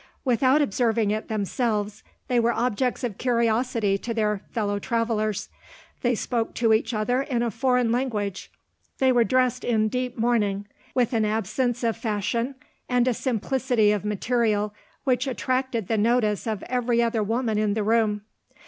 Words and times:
Without 0.25 0.63
observing 0.63 1.11
it 1.11 1.27
themselves, 1.27 2.01
they 2.27 2.39
were 2.39 2.51
objects 2.51 3.03
of 3.03 3.19
curiosity 3.19 3.99
to 3.99 4.15
their 4.15 4.41
fellow 4.49 4.79
travellers. 4.79 5.47
They 6.01 6.15
spoke 6.15 6.55
to 6.55 6.73
each 6.73 6.91
other 6.91 7.21
in 7.21 7.43
a 7.43 7.51
foreign 7.51 7.91
language. 7.91 8.49
They 8.97 9.11
were 9.11 9.23
dressed 9.23 9.63
in 9.63 9.89
deep 9.89 10.17
mourning 10.17 10.65
with 10.95 11.13
an 11.13 11.23
absence 11.23 11.83
of 11.83 11.95
fashion 11.97 12.55
and 12.89 13.07
a 13.07 13.13
simplicity 13.13 13.91
of 13.91 14.03
material 14.03 14.73
which 15.03 15.27
attracted 15.27 15.87
the 15.87 15.99
notice 15.99 16.47
of 16.47 16.63
every 16.63 16.99
other 17.03 17.21
woman 17.21 17.59
in 17.59 17.75
the 17.75 17.83
room. 17.83 18.23